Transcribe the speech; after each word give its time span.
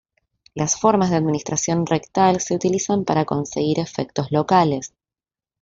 Las 0.55 0.79
formas 0.79 1.11
de 1.11 1.17
administración 1.17 1.85
rectal 1.85 2.41
se 2.41 2.55
utilizan 2.55 3.05
para 3.05 3.23
conseguir 3.25 3.77
efectos 3.79 4.31
locales. 4.31 4.95